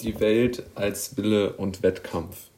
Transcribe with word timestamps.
Die 0.00 0.20
Welt 0.20 0.62
als 0.76 1.16
Wille 1.16 1.54
und 1.54 1.82
Wettkampf. 1.82 2.50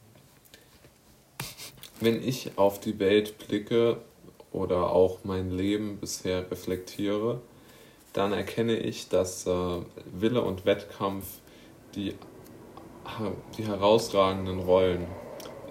Wenn 1.99 2.21
ich 2.21 2.51
auf 2.55 2.79
die 2.79 2.99
Welt 2.99 3.39
blicke 3.39 3.97
oder 4.51 4.91
auch 4.91 5.23
mein 5.23 5.49
Leben 5.49 5.97
bisher 5.97 6.51
reflektiere, 6.51 7.41
dann 8.13 8.31
erkenne 8.31 8.77
ich, 8.77 9.09
dass 9.09 9.47
äh, 9.47 9.81
Wille 10.13 10.43
und 10.43 10.67
Wettkampf 10.67 11.25
die, 11.95 12.13
die 13.57 13.65
herausragenden 13.65 14.59
Rollen 14.59 15.07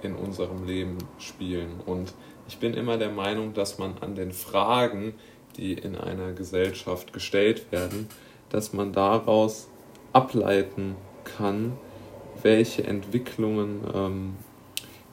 in 0.02 0.16
unserem 0.16 0.66
Leben 0.66 0.98
spielen. 1.18 1.80
Und 1.86 2.14
ich 2.48 2.58
bin 2.58 2.74
immer 2.74 2.98
der 2.98 3.10
Meinung, 3.10 3.54
dass 3.54 3.78
man 3.78 3.96
an 3.98 4.16
den 4.16 4.32
Fragen, 4.32 5.14
die 5.56 5.74
in 5.74 5.94
einer 5.94 6.32
Gesellschaft 6.32 7.12
gestellt 7.12 7.70
werden, 7.70 8.08
dass 8.48 8.72
man 8.72 8.92
daraus 8.92 9.68
ableiten 10.12 10.96
kann, 10.96 11.09
welche 12.42 12.84
Entwicklungen 12.84 13.82
ähm, 13.94 14.36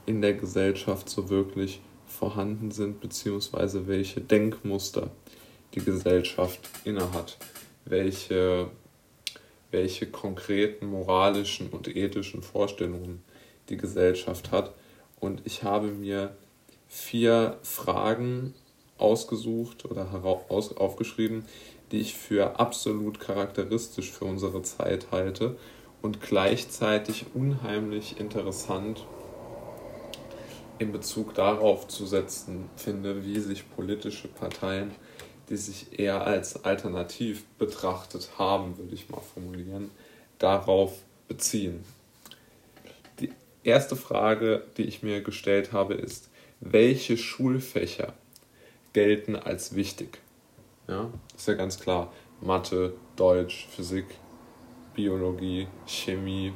in 0.06 0.22
der 0.22 0.34
Gesellschaft 0.34 1.10
so 1.10 1.30
wirklich 1.30 1.82
vorhanden 2.06 2.72
sind, 2.72 3.02
beziehungsweise 3.02 3.88
welche 3.88 4.22
Denkmuster 4.22 5.12
die 5.74 5.84
Gesellschaft 5.84 6.62
innehat, 6.86 7.38
welche, 7.86 8.72
welche 9.72 10.08
konkreten 10.08 10.88
moralischen 10.88 11.70
und 11.70 11.94
ethischen 11.94 12.42
Vorstellungen 12.42 13.22
die 13.70 13.78
Gesellschaft 13.78 14.52
hat. 14.52 14.74
Und 15.20 15.42
ich 15.46 15.64
habe 15.64 15.88
mir 15.88 16.36
vier 16.88 17.58
Fragen 17.64 18.54
ausgesucht 18.98 19.86
oder 19.86 20.10
aufgeschrieben, 20.50 21.46
die 21.92 22.00
ich 22.00 22.16
für 22.16 22.60
absolut 22.60 23.20
charakteristisch 23.20 24.12
für 24.12 24.26
unsere 24.26 24.62
Zeit 24.62 25.08
halte 25.12 25.58
und 26.08 26.22
gleichzeitig 26.22 27.26
unheimlich 27.34 28.18
interessant 28.18 29.06
in 30.80 30.94
Bezug 30.94 31.34
darauf 31.34 31.90
zu 31.90 32.06
setzen 32.06 32.70
finde, 32.78 33.26
wie 33.26 33.42
sich 33.42 33.70
politische 33.76 34.30
Parteien, 34.30 34.92
die 35.50 35.58
sich 35.58 36.00
eher 36.00 36.26
als 36.26 36.64
alternativ 36.64 37.44
betrachtet 37.60 38.30
haben, 38.38 38.78
würde 38.78 38.94
ich 38.94 39.10
mal 39.10 39.20
formulieren, 39.20 39.92
darauf 40.40 40.94
beziehen. 41.28 41.84
Die 43.20 43.34
erste 43.66 43.98
Frage, 43.98 44.64
die 44.78 44.84
ich 44.84 45.04
mir 45.04 45.20
gestellt 45.20 45.74
habe, 45.74 45.96
ist, 45.96 46.30
welche 46.62 47.18
Schulfächer 47.18 48.14
gelten 48.94 49.36
als 49.36 49.76
wichtig? 49.76 50.20
Ja, 50.88 51.12
ist 51.36 51.50
ja 51.50 51.56
ganz 51.56 51.78
klar. 51.78 52.14
Mathe, 52.40 52.94
Deutsch, 53.18 53.68
Physik, 53.76 54.06
Biologie, 54.98 55.68
Chemie 55.86 56.52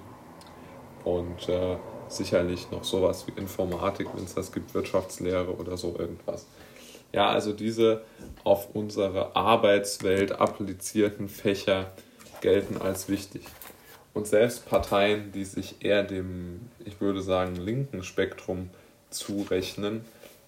und 1.06 1.48
äh, 1.48 1.78
sicherlich 2.10 2.70
noch 2.72 2.84
sowas 2.84 3.26
wie 3.28 3.40
Informatik, 3.40 4.08
wenn 4.16 4.26
es 4.26 4.34
das 4.34 4.52
gibt, 4.52 4.74
Wirtschaftslehre 4.74 5.56
oder 5.56 5.78
so 5.78 5.96
irgendwas. 5.98 6.48
Ja, 7.14 7.30
also 7.30 7.54
diese 7.54 8.04
auf 8.44 8.74
unsere 8.74 9.36
Arbeitswelt 9.36 10.32
applizierten 10.34 11.30
Fächer 11.30 11.92
gelten 12.42 12.82
als 12.82 13.10
wichtig. 13.10 13.44
Und 14.14 14.28
selbst 14.28 14.68
Parteien, 14.68 15.32
die 15.32 15.46
sich 15.46 15.76
eher 15.86 16.04
dem, 16.04 16.70
ich 16.84 17.00
würde 17.00 17.22
sagen, 17.22 17.56
linken 17.56 18.04
Spektrum 18.04 18.72
zurechnen, 19.12 20.04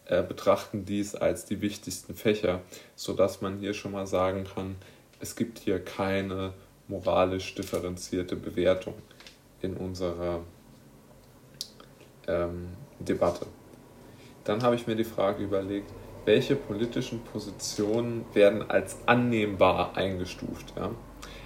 äh, 0.05 0.23
betrachten 0.23 0.83
dies 0.83 1.13
als 1.15 1.45
die 1.45 1.61
wichtigsten 1.61 2.15
Fächer, 2.15 2.61
sodass 2.95 3.41
man 3.41 3.59
hier 3.59 3.75
schon 3.75 3.91
mal 3.91 4.07
sagen 4.07 4.45
kann, 4.45 4.77
es 5.19 5.35
gibt 5.35 5.59
hier 5.59 5.79
keine 5.79 6.53
moralisch 6.87 7.55
differenzierte 7.55 8.35
Bewertung 8.35 8.95
in 9.61 9.75
unserer 9.75 10.41
ähm, 12.27 12.69
Debatte. 12.99 13.45
Dann 14.43 14.61
habe 14.63 14.75
ich 14.75 14.87
mir 14.87 14.95
die 14.95 15.03
Frage 15.03 15.43
überlegt, 15.43 15.91
welche 16.25 16.55
politischen 16.55 17.21
Positionen 17.23 18.25
werden 18.33 18.69
als 18.69 18.97
annehmbar 19.05 19.95
eingestuft. 19.97 20.73
Ja? 20.75 20.91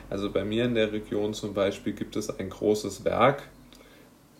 Also 0.10 0.32
bei 0.32 0.44
mir 0.44 0.66
in 0.66 0.76
der 0.76 0.92
Region 0.92 1.34
zum 1.34 1.54
Beispiel 1.54 1.94
gibt 1.94 2.16
es 2.16 2.30
ein 2.40 2.50
großes 2.50 3.04
Werk 3.06 3.44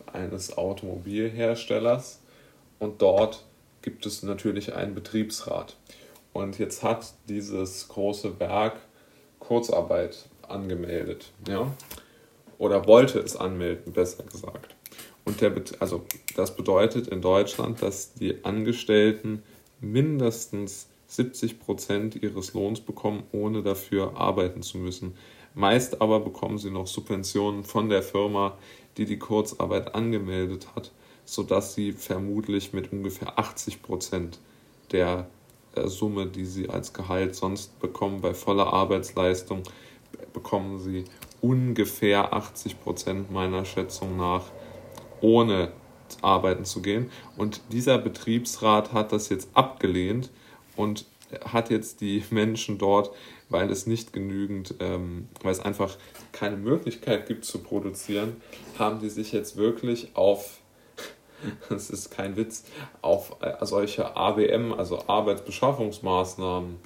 eines 0.06 0.56
Automobilherstellers 0.56 2.20
und 2.78 3.02
dort 3.02 3.44
gibt 3.82 4.06
es 4.06 4.22
natürlich 4.22 4.74
einen 4.74 4.94
Betriebsrat. 4.94 5.76
Und 6.32 6.58
jetzt 6.58 6.82
hat 6.82 7.14
dieses 7.28 7.88
große 7.88 8.38
Werk 8.40 8.76
Kurzarbeit 9.38 10.28
angemeldet, 10.50 11.32
ja, 11.48 11.72
oder 12.58 12.86
wollte 12.86 13.20
es 13.20 13.36
anmelden, 13.36 13.92
besser 13.92 14.24
gesagt. 14.24 14.74
Und 15.24 15.40
der, 15.40 15.52
also 15.78 16.04
das 16.36 16.56
bedeutet 16.56 17.08
in 17.08 17.20
Deutschland, 17.20 17.82
dass 17.82 18.14
die 18.14 18.44
Angestellten 18.44 19.42
mindestens 19.80 20.88
70 21.08 21.60
Prozent 21.60 22.22
ihres 22.22 22.54
Lohns 22.54 22.80
bekommen, 22.80 23.24
ohne 23.32 23.62
dafür 23.62 24.16
arbeiten 24.16 24.62
zu 24.62 24.78
müssen. 24.78 25.14
Meist 25.54 26.00
aber 26.00 26.20
bekommen 26.20 26.58
sie 26.58 26.70
noch 26.70 26.86
Subventionen 26.86 27.64
von 27.64 27.88
der 27.88 28.02
Firma, 28.02 28.56
die 28.96 29.06
die 29.06 29.18
Kurzarbeit 29.18 29.94
angemeldet 29.94 30.68
hat, 30.74 30.92
sodass 31.24 31.74
sie 31.74 31.92
vermutlich 31.92 32.72
mit 32.72 32.92
ungefähr 32.92 33.38
80 33.38 33.82
Prozent 33.82 34.38
der 34.92 35.28
äh, 35.74 35.86
Summe, 35.88 36.26
die 36.26 36.44
sie 36.44 36.68
als 36.68 36.92
Gehalt 36.92 37.34
sonst 37.34 37.78
bekommen, 37.80 38.20
bei 38.20 38.34
voller 38.34 38.72
Arbeitsleistung, 38.72 39.62
bekommen 40.32 40.78
sie 40.78 41.04
ungefähr 41.40 42.32
80 42.32 42.80
Prozent 42.80 43.30
meiner 43.30 43.64
Schätzung 43.64 44.16
nach 44.16 44.44
ohne 45.20 45.72
arbeiten 46.22 46.64
zu 46.64 46.82
gehen. 46.82 47.10
Und 47.36 47.60
dieser 47.72 47.98
Betriebsrat 47.98 48.92
hat 48.92 49.12
das 49.12 49.28
jetzt 49.28 49.50
abgelehnt 49.54 50.30
und 50.76 51.04
hat 51.44 51.70
jetzt 51.70 52.00
die 52.00 52.24
Menschen 52.30 52.78
dort, 52.78 53.10
weil 53.48 53.70
es 53.70 53.86
nicht 53.86 54.12
genügend, 54.12 54.74
ähm, 54.80 55.28
weil 55.42 55.52
es 55.52 55.60
einfach 55.60 55.96
keine 56.32 56.56
Möglichkeit 56.56 57.26
gibt 57.26 57.44
zu 57.44 57.58
produzieren, 57.58 58.36
haben 58.78 59.00
die 59.00 59.08
sich 59.08 59.32
jetzt 59.32 59.56
wirklich 59.56 60.10
auf, 60.14 60.60
das 61.68 61.90
ist 61.90 62.10
kein 62.10 62.36
Witz, 62.36 62.64
auf 63.02 63.36
äh, 63.40 63.64
solche 63.64 64.16
ABM, 64.16 64.72
also 64.72 65.04
Arbeitsbeschaffungsmaßnahmen, 65.06 66.76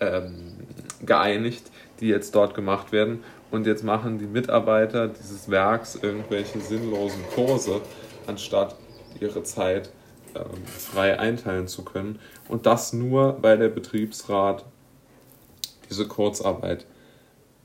ähm, 0.00 0.56
geeinigt, 1.04 1.64
die 2.00 2.08
jetzt 2.08 2.34
dort 2.34 2.54
gemacht 2.54 2.92
werden. 2.92 3.22
Und 3.50 3.66
jetzt 3.66 3.84
machen 3.84 4.18
die 4.18 4.26
Mitarbeiter 4.26 5.08
dieses 5.08 5.50
Werks 5.50 5.96
irgendwelche 5.96 6.60
sinnlosen 6.60 7.22
Kurse, 7.34 7.80
anstatt 8.26 8.76
ihre 9.20 9.42
Zeit 9.42 9.90
ähm, 10.34 10.64
frei 10.66 11.18
einteilen 11.18 11.68
zu 11.68 11.84
können. 11.84 12.18
Und 12.48 12.66
das 12.66 12.92
nur, 12.92 13.38
weil 13.42 13.58
der 13.58 13.68
Betriebsrat 13.68 14.64
diese 15.88 16.06
Kurzarbeit 16.06 16.86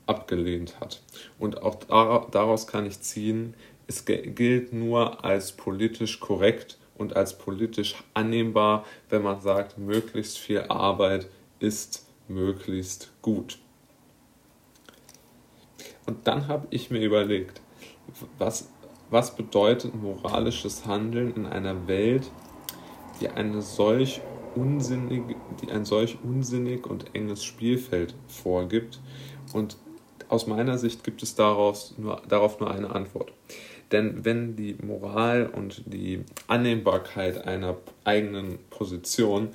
abgelehnt 0.06 0.80
hat. 0.80 1.02
Und 1.38 1.62
auch 1.62 2.30
daraus 2.30 2.66
kann 2.66 2.86
ich 2.86 3.00
ziehen, 3.00 3.54
es 3.86 4.04
gilt 4.04 4.72
nur 4.72 5.24
als 5.24 5.52
politisch 5.52 6.18
korrekt 6.18 6.78
und 6.98 7.14
als 7.14 7.38
politisch 7.38 7.94
annehmbar, 8.14 8.84
wenn 9.10 9.22
man 9.22 9.40
sagt, 9.40 9.78
möglichst 9.78 10.38
viel 10.38 10.62
Arbeit 10.62 11.28
ist 11.60 12.06
möglichst 12.28 13.12
gut. 13.22 13.58
Und 16.06 16.26
dann 16.26 16.48
habe 16.48 16.66
ich 16.70 16.90
mir 16.90 17.00
überlegt, 17.00 17.60
was, 18.38 18.70
was 19.10 19.36
bedeutet 19.36 19.94
moralisches 19.94 20.86
Handeln 20.86 21.34
in 21.34 21.46
einer 21.46 21.86
Welt, 21.86 22.30
die 23.20 23.28
eine 23.28 23.62
solch 23.62 24.20
unsinnig, 24.54 25.22
die 25.62 25.70
ein 25.70 25.84
solch 25.84 26.18
unsinnig 26.22 26.86
und 26.86 27.14
enges 27.14 27.44
Spielfeld 27.44 28.14
vorgibt. 28.28 29.00
Und 29.52 29.76
aus 30.28 30.46
meiner 30.46 30.78
Sicht 30.78 31.04
gibt 31.04 31.22
es 31.22 31.34
daraus 31.34 31.94
nur, 31.98 32.22
darauf 32.28 32.58
nur 32.60 32.70
eine 32.70 32.90
Antwort. 32.90 33.32
Denn 33.92 34.24
wenn 34.24 34.56
die 34.56 34.76
Moral 34.82 35.46
und 35.46 35.82
die 35.86 36.24
Annehmbarkeit 36.48 37.46
einer 37.46 37.76
eigenen 38.04 38.58
Position 38.70 39.50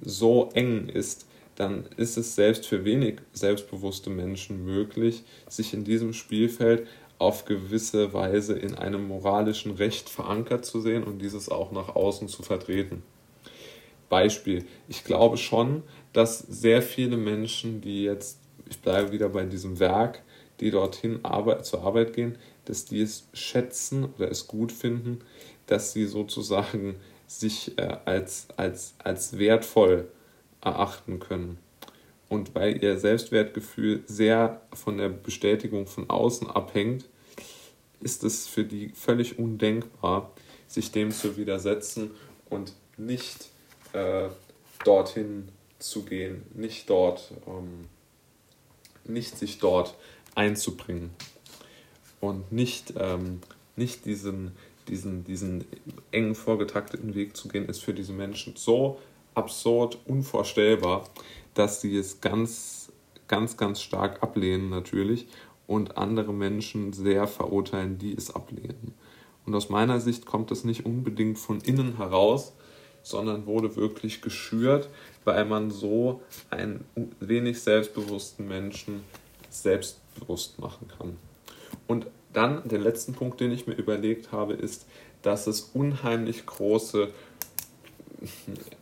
so 0.00 0.48
eng 0.54 0.88
ist, 0.88 1.28
dann 1.56 1.86
ist 1.96 2.16
es 2.16 2.34
selbst 2.34 2.66
für 2.66 2.84
wenig 2.84 3.16
selbstbewusste 3.32 4.10
Menschen 4.10 4.64
möglich, 4.64 5.22
sich 5.48 5.74
in 5.74 5.84
diesem 5.84 6.12
Spielfeld 6.12 6.86
auf 7.18 7.44
gewisse 7.44 8.12
Weise 8.12 8.54
in 8.54 8.74
einem 8.74 9.06
moralischen 9.06 9.72
Recht 9.72 10.08
verankert 10.08 10.64
zu 10.64 10.80
sehen 10.80 11.04
und 11.04 11.20
dieses 11.20 11.48
auch 11.48 11.70
nach 11.70 11.94
außen 11.94 12.28
zu 12.28 12.42
vertreten. 12.42 13.02
Beispiel, 14.08 14.64
ich 14.88 15.04
glaube 15.04 15.36
schon, 15.36 15.82
dass 16.12 16.38
sehr 16.38 16.82
viele 16.82 17.16
Menschen, 17.16 17.80
die 17.80 18.04
jetzt, 18.04 18.38
ich 18.68 18.78
bleibe 18.78 19.12
wieder 19.12 19.28
bei 19.28 19.44
diesem 19.44 19.78
Werk, 19.78 20.22
die 20.60 20.70
dorthin 20.70 21.24
Arbeit, 21.24 21.66
zur 21.66 21.82
Arbeit 21.82 22.12
gehen, 22.12 22.36
dass 22.64 22.84
die 22.84 23.00
es 23.00 23.28
schätzen 23.32 24.04
oder 24.16 24.30
es 24.30 24.46
gut 24.46 24.72
finden, 24.72 25.20
dass 25.66 25.92
sie 25.92 26.06
sozusagen 26.06 26.96
sich 27.26 27.76
äh, 27.78 27.96
als, 28.04 28.48
als, 28.56 28.94
als 29.02 29.38
wertvoll 29.38 30.08
erachten 30.64 31.20
können. 31.20 31.58
Und 32.28 32.54
weil 32.54 32.82
ihr 32.82 32.98
Selbstwertgefühl 32.98 34.02
sehr 34.06 34.62
von 34.72 34.98
der 34.98 35.08
Bestätigung 35.08 35.86
von 35.86 36.10
außen 36.10 36.50
abhängt, 36.50 37.04
ist 38.00 38.24
es 38.24 38.46
für 38.46 38.64
die 38.64 38.88
völlig 38.90 39.38
undenkbar, 39.38 40.32
sich 40.66 40.90
dem 40.90 41.10
zu 41.10 41.36
widersetzen 41.36 42.10
und 42.50 42.72
nicht 42.96 43.50
äh, 43.92 44.28
dorthin 44.84 45.48
zu 45.78 46.04
gehen, 46.04 46.42
nicht 46.54 46.90
dort, 46.90 47.32
ähm, 47.46 47.86
nicht 49.04 49.38
sich 49.38 49.58
dort 49.58 49.94
einzubringen 50.34 51.10
und 52.20 52.50
nicht, 52.52 52.94
ähm, 52.98 53.40
nicht 53.76 54.04
diesen, 54.06 54.52
diesen, 54.88 55.24
diesen 55.24 55.64
engen 56.10 56.34
vorgetakteten 56.34 57.14
Weg 57.14 57.36
zu 57.36 57.48
gehen, 57.48 57.68
ist 57.68 57.82
für 57.82 57.94
diese 57.94 58.12
Menschen 58.12 58.54
so 58.56 58.98
absurd, 59.34 59.98
unvorstellbar, 60.06 61.04
dass 61.54 61.80
sie 61.80 61.96
es 61.96 62.20
ganz, 62.20 62.92
ganz, 63.28 63.56
ganz 63.56 63.80
stark 63.80 64.22
ablehnen 64.22 64.70
natürlich 64.70 65.26
und 65.66 65.96
andere 65.96 66.32
Menschen 66.32 66.92
sehr 66.92 67.26
verurteilen, 67.26 67.98
die 67.98 68.14
es 68.14 68.34
ablehnen. 68.34 68.94
Und 69.46 69.54
aus 69.54 69.68
meiner 69.68 70.00
Sicht 70.00 70.26
kommt 70.26 70.50
das 70.50 70.64
nicht 70.64 70.86
unbedingt 70.86 71.38
von 71.38 71.60
innen 71.60 71.96
heraus, 71.96 72.52
sondern 73.02 73.46
wurde 73.46 73.76
wirklich 73.76 74.22
geschürt, 74.22 74.88
weil 75.24 75.44
man 75.44 75.70
so 75.70 76.22
einen 76.50 76.84
wenig 77.20 77.60
selbstbewussten 77.60 78.48
Menschen 78.48 79.02
selbstbewusst 79.50 80.58
machen 80.58 80.88
kann. 80.98 81.16
Und 81.86 82.06
dann 82.32 82.66
der 82.66 82.80
letzte 82.80 83.12
Punkt, 83.12 83.40
den 83.40 83.52
ich 83.52 83.66
mir 83.66 83.74
überlegt 83.74 84.32
habe, 84.32 84.54
ist, 84.54 84.86
dass 85.22 85.46
es 85.46 85.70
unheimlich 85.74 86.46
große 86.46 87.10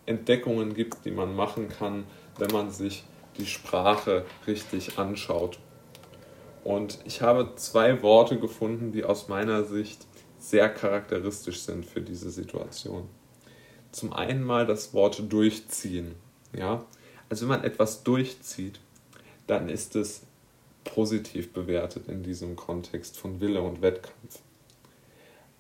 Entdeckungen 0.07 0.75
gibt, 0.75 1.05
die 1.05 1.11
man 1.11 1.35
machen 1.35 1.69
kann, 1.69 2.05
wenn 2.39 2.51
man 2.51 2.71
sich 2.71 3.05
die 3.39 3.47
Sprache 3.47 4.25
richtig 4.47 4.99
anschaut. 4.99 5.59
Und 6.65 6.99
ich 7.05 7.23
habe 7.23 7.53
zwei 7.57 8.03
Worte 8.03 8.39
gefunden, 8.39 8.93
die 8.93 9.05
aus 9.05 9.29
meiner 9.29 9.65
Sicht 9.65 10.07
sehr 10.39 10.69
charakteristisch 10.69 11.61
sind 11.61 11.85
für 11.87 12.01
diese 12.01 12.31
Situation. 12.31 13.09
Zum 13.91 14.13
einen 14.13 14.43
mal 14.43 14.67
das 14.67 14.95
Wort 14.95 15.23
durchziehen. 15.33 16.15
Ja? 16.57 16.85
Also 17.29 17.43
wenn 17.43 17.57
man 17.57 17.65
etwas 17.65 18.03
durchzieht, 18.03 18.81
dann 19.47 19.69
ist 19.69 19.97
es 19.97 20.23
positiv 20.85 21.53
bewertet 21.53 22.09
in 22.09 22.23
diesem 22.23 22.57
Kontext 22.57 23.17
von 23.19 23.41
Wille 23.41 23.63
und 23.63 23.83
Wettkampf. 23.83 24.41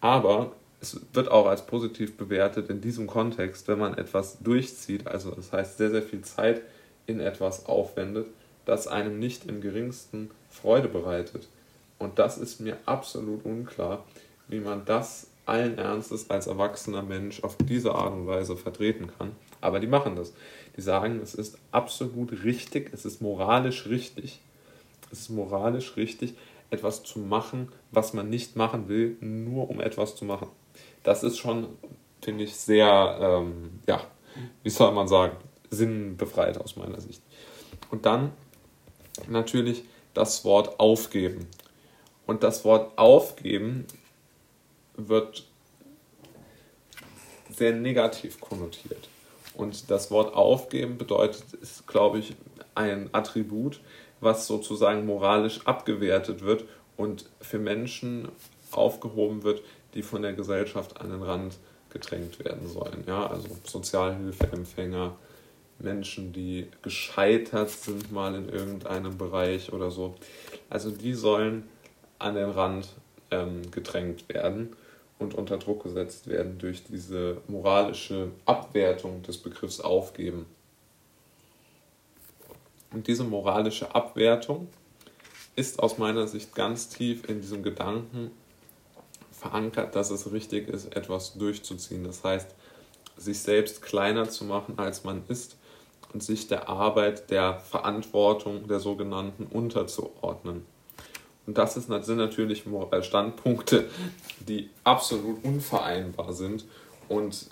Aber 0.00 0.52
es 0.82 1.00
wird 1.12 1.30
auch 1.30 1.46
als 1.46 1.64
positiv 1.64 2.16
bewertet 2.16 2.68
in 2.68 2.80
diesem 2.80 3.06
Kontext, 3.06 3.68
wenn 3.68 3.78
man 3.78 3.96
etwas 3.96 4.38
durchzieht, 4.40 5.06
also 5.06 5.30
das 5.30 5.52
heißt 5.52 5.78
sehr, 5.78 5.90
sehr 5.90 6.02
viel 6.02 6.22
Zeit 6.22 6.62
in 7.06 7.20
etwas 7.20 7.66
aufwendet, 7.66 8.26
das 8.64 8.88
einem 8.88 9.20
nicht 9.20 9.46
im 9.46 9.60
geringsten 9.60 10.30
Freude 10.50 10.88
bereitet. 10.88 11.48
Und 12.00 12.18
das 12.18 12.36
ist 12.36 12.60
mir 12.60 12.76
absolut 12.84 13.44
unklar, 13.44 14.04
wie 14.48 14.58
man 14.58 14.84
das 14.84 15.28
allen 15.46 15.78
Ernstes 15.78 16.28
als 16.30 16.48
erwachsener 16.48 17.02
Mensch 17.02 17.44
auf 17.44 17.56
diese 17.56 17.94
Art 17.94 18.12
und 18.12 18.26
Weise 18.26 18.56
vertreten 18.56 19.08
kann. 19.18 19.32
Aber 19.60 19.78
die 19.78 19.86
machen 19.86 20.16
das. 20.16 20.32
Die 20.76 20.80
sagen, 20.80 21.20
es 21.22 21.34
ist 21.34 21.58
absolut 21.70 22.42
richtig, 22.42 22.90
es 22.92 23.04
ist 23.04 23.22
moralisch 23.22 23.86
richtig. 23.86 24.40
Es 25.12 25.20
ist 25.20 25.30
moralisch 25.30 25.96
richtig, 25.96 26.34
etwas 26.70 27.04
zu 27.04 27.20
machen, 27.20 27.68
was 27.92 28.14
man 28.14 28.30
nicht 28.30 28.56
machen 28.56 28.88
will, 28.88 29.16
nur 29.20 29.70
um 29.70 29.80
etwas 29.80 30.16
zu 30.16 30.24
machen. 30.24 30.48
Das 31.02 31.22
ist 31.22 31.38
schon, 31.38 31.68
finde 32.20 32.44
ich, 32.44 32.56
sehr, 32.56 33.18
ähm, 33.20 33.80
ja, 33.86 34.04
wie 34.62 34.70
soll 34.70 34.92
man 34.92 35.08
sagen, 35.08 35.36
sinnbefreit 35.70 36.58
aus 36.58 36.76
meiner 36.76 37.00
Sicht. 37.00 37.22
Und 37.90 38.06
dann 38.06 38.32
natürlich 39.28 39.84
das 40.14 40.44
Wort 40.44 40.78
aufgeben. 40.78 41.48
Und 42.26 42.42
das 42.42 42.64
Wort 42.64 42.96
aufgeben 42.98 43.86
wird 44.96 45.46
sehr 47.50 47.72
negativ 47.72 48.40
konnotiert. 48.40 49.08
Und 49.54 49.90
das 49.90 50.10
Wort 50.10 50.34
aufgeben 50.34 50.96
bedeutet, 50.96 51.44
ist, 51.60 51.86
glaube 51.86 52.18
ich, 52.18 52.34
ein 52.74 53.10
Attribut, 53.12 53.80
was 54.20 54.46
sozusagen 54.46 55.04
moralisch 55.04 55.66
abgewertet 55.66 56.42
wird 56.42 56.64
und 56.96 57.28
für 57.40 57.58
Menschen 57.58 58.28
aufgehoben 58.70 59.42
wird, 59.42 59.62
die 59.94 60.02
von 60.02 60.22
der 60.22 60.32
Gesellschaft 60.32 61.00
an 61.00 61.10
den 61.10 61.22
Rand 61.22 61.56
gedrängt 61.90 62.42
werden 62.44 62.68
sollen. 62.68 63.04
Ja, 63.06 63.26
also 63.26 63.48
Sozialhilfeempfänger, 63.64 65.14
Menschen, 65.78 66.32
die 66.32 66.68
gescheitert 66.80 67.70
sind 67.70 68.12
mal 68.12 68.34
in 68.34 68.48
irgendeinem 68.48 69.18
Bereich 69.18 69.72
oder 69.72 69.90
so. 69.90 70.14
Also 70.70 70.90
die 70.90 71.14
sollen 71.14 71.68
an 72.18 72.34
den 72.34 72.50
Rand 72.50 72.88
ähm, 73.30 73.70
gedrängt 73.70 74.28
werden 74.28 74.76
und 75.18 75.34
unter 75.34 75.58
Druck 75.58 75.82
gesetzt 75.82 76.28
werden 76.28 76.58
durch 76.58 76.84
diese 76.84 77.38
moralische 77.48 78.30
Abwertung 78.46 79.22
des 79.22 79.38
Begriffs 79.38 79.80
aufgeben. 79.80 80.46
Und 82.92 83.06
diese 83.06 83.24
moralische 83.24 83.94
Abwertung 83.94 84.68
ist 85.56 85.78
aus 85.78 85.98
meiner 85.98 86.26
Sicht 86.26 86.54
ganz 86.54 86.88
tief 86.88 87.28
in 87.28 87.40
diesem 87.40 87.62
Gedanken 87.62 88.30
verankert, 89.42 89.94
dass 89.96 90.10
es 90.10 90.32
richtig 90.32 90.68
ist, 90.68 90.96
etwas 90.96 91.34
durchzuziehen. 91.34 92.04
Das 92.04 92.24
heißt, 92.24 92.54
sich 93.16 93.40
selbst 93.40 93.82
kleiner 93.82 94.28
zu 94.28 94.44
machen, 94.44 94.78
als 94.78 95.04
man 95.04 95.22
ist 95.28 95.56
und 96.12 96.22
sich 96.22 96.48
der 96.48 96.68
Arbeit, 96.68 97.30
der 97.30 97.58
Verantwortung 97.58 98.68
der 98.68 98.80
sogenannten 98.80 99.46
unterzuordnen. 99.46 100.64
Und 101.46 101.58
das 101.58 101.74
sind 101.74 101.88
natürlich 102.16 102.64
Standpunkte, 103.02 103.88
die 104.48 104.70
absolut 104.84 105.44
unvereinbar 105.44 106.32
sind. 106.32 106.64
Und 107.08 107.48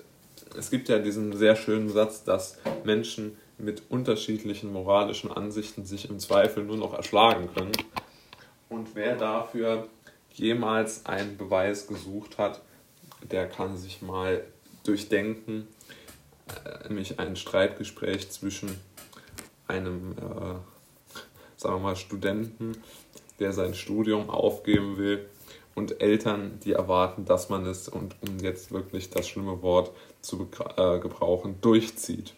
es 0.57 0.71
gibt 0.71 0.89
ja 0.89 0.99
diesen 0.99 1.37
sehr 1.37 1.57
schönen 1.57 1.89
Satz, 1.89 2.23
dass 2.23 2.59
Menschen 2.85 3.37
mit 3.59 3.83
unterschiedlichen 3.91 4.73
moralischen 4.73 5.31
Ansichten 5.33 5.85
sich 5.85 6.09
im 6.09 6.19
Zweifel 6.19 6.65
nur 6.65 6.77
noch 6.77 6.95
erschlagen 6.95 7.49
können. 7.55 7.73
Und 8.69 8.95
wer 8.95 9.17
dafür 9.17 9.89
jemals 10.33 11.07
einen 11.07 11.37
Beweis 11.37 11.87
gesucht 11.87 12.39
hat, 12.39 12.61
der 13.31 13.49
kann 13.49 13.77
sich 13.77 14.03
mal 14.03 14.45
durchdenken, 14.85 15.69
äh, 16.65 16.89
nämlich 16.89 17.19
ein 17.19 17.37
Streitgespräch 17.37 18.31
zwischen 18.31 18.81
einem, 19.69 20.13
äh, 20.13 20.55
sagen 21.57 21.77
wir 21.77 21.79
mal, 21.79 21.97
Studenten, 21.97 22.77
der 23.39 23.53
sein 23.53 23.75
Studium 23.75 24.31
aufgeben 24.31 24.97
will, 24.97 25.29
und 25.75 26.01
Eltern, 26.01 26.59
die 26.65 26.73
erwarten, 26.73 27.25
dass 27.25 27.49
man 27.49 27.65
es, 27.65 27.89
und 27.89 28.17
um 28.21 28.39
jetzt 28.41 28.73
wirklich 28.73 29.11
das 29.11 29.29
schlimme 29.29 29.63
Wort 29.63 29.93
zu 30.21 30.49
äh, 30.77 30.99
gebrauchen, 30.99 31.61
durchzieht. 31.61 32.35